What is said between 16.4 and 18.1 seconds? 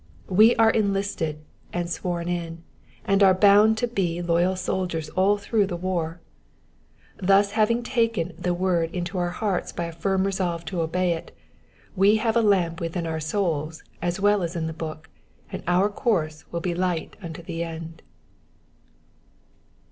will be light unto the end.